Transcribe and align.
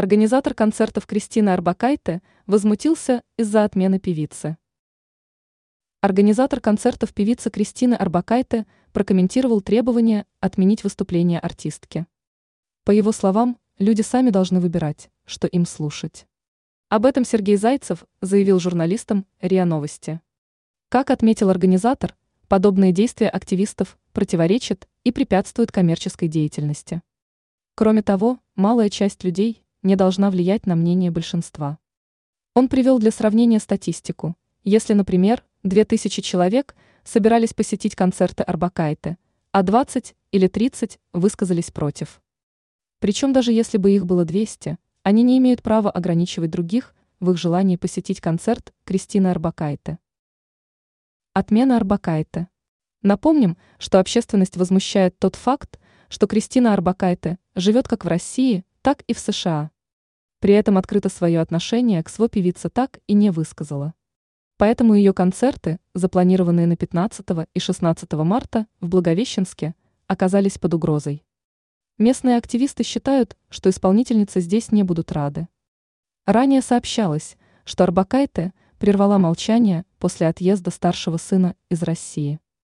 Организатор 0.00 0.54
концертов 0.54 1.06
Кристина 1.06 1.54
Арбакайте 1.54 2.22
возмутился 2.46 3.24
из-за 3.36 3.64
отмены 3.64 3.98
певицы. 3.98 4.56
Организатор 6.00 6.60
концертов 6.60 7.12
певицы 7.12 7.50
Кристины 7.50 7.94
Арбакайте 7.94 8.64
прокомментировал 8.92 9.60
требование 9.60 10.24
отменить 10.38 10.84
выступление 10.84 11.40
артистки. 11.40 12.06
По 12.84 12.92
его 12.92 13.10
словам, 13.10 13.58
люди 13.80 14.02
сами 14.02 14.30
должны 14.30 14.60
выбирать, 14.60 15.10
что 15.24 15.48
им 15.48 15.66
слушать. 15.66 16.28
Об 16.88 17.04
этом 17.04 17.24
Сергей 17.24 17.56
Зайцев 17.56 18.04
заявил 18.20 18.60
журналистам 18.60 19.26
РИА 19.40 19.64
Новости. 19.64 20.20
Как 20.90 21.10
отметил 21.10 21.50
организатор, 21.50 22.14
подобные 22.46 22.92
действия 22.92 23.30
активистов 23.30 23.98
противоречат 24.12 24.86
и 25.02 25.10
препятствуют 25.10 25.72
коммерческой 25.72 26.28
деятельности. 26.28 27.02
Кроме 27.74 28.02
того, 28.02 28.38
малая 28.54 28.90
часть 28.90 29.24
людей 29.24 29.64
не 29.88 29.96
должна 29.96 30.30
влиять 30.30 30.66
на 30.66 30.76
мнение 30.76 31.10
большинства. 31.10 31.78
Он 32.54 32.68
привел 32.68 32.98
для 32.98 33.10
сравнения 33.10 33.58
статистику. 33.58 34.36
Если, 34.62 34.92
например, 34.92 35.42
2000 35.62 36.20
человек 36.20 36.76
собирались 37.04 37.54
посетить 37.54 37.96
концерты 37.96 38.42
Арбакайте, 38.42 39.16
а 39.50 39.62
20 39.62 40.14
или 40.30 40.46
30 40.46 41.00
высказались 41.14 41.70
против. 41.70 42.20
Причем 42.98 43.32
даже 43.32 43.50
если 43.50 43.78
бы 43.78 43.90
их 43.92 44.04
было 44.04 44.26
200, 44.26 44.76
они 45.04 45.22
не 45.22 45.38
имеют 45.38 45.62
права 45.62 45.90
ограничивать 45.90 46.50
других 46.50 46.94
в 47.18 47.30
их 47.30 47.38
желании 47.38 47.76
посетить 47.76 48.20
концерт 48.20 48.74
Кристины 48.84 49.28
Арбакайте. 49.28 49.98
Отмена 51.32 51.78
Арбакайте. 51.78 52.48
Напомним, 53.00 53.56
что 53.78 54.00
общественность 54.00 54.58
возмущает 54.58 55.18
тот 55.18 55.34
факт, 55.34 55.80
что 56.10 56.26
Кристина 56.26 56.74
Арбакайте 56.74 57.38
живет 57.54 57.88
как 57.88 58.04
в 58.04 58.08
России, 58.08 58.66
так 58.82 59.00
и 59.06 59.14
в 59.14 59.18
США. 59.18 59.70
При 60.40 60.54
этом 60.54 60.78
открыто 60.78 61.08
свое 61.08 61.40
отношение 61.40 62.02
к 62.02 62.08
СВО 62.08 62.28
певица 62.28 62.70
так 62.70 63.00
и 63.06 63.14
не 63.14 63.30
высказала. 63.30 63.94
Поэтому 64.56 64.94
ее 64.94 65.12
концерты, 65.12 65.78
запланированные 65.94 66.66
на 66.66 66.76
15 66.76 67.26
и 67.54 67.58
16 67.60 68.12
марта 68.12 68.66
в 68.80 68.88
Благовещенске, 68.88 69.74
оказались 70.06 70.58
под 70.58 70.74
угрозой. 70.74 71.24
Местные 71.98 72.36
активисты 72.36 72.84
считают, 72.84 73.36
что 73.48 73.70
исполнительницы 73.70 74.40
здесь 74.40 74.70
не 74.70 74.84
будут 74.84 75.10
рады. 75.10 75.48
Ранее 76.26 76.62
сообщалось, 76.62 77.36
что 77.64 77.84
Арбакайте 77.84 78.52
прервала 78.78 79.18
молчание 79.18 79.84
после 79.98 80.28
отъезда 80.28 80.70
старшего 80.70 81.16
сына 81.16 81.56
из 81.68 81.82
России. 81.82 82.38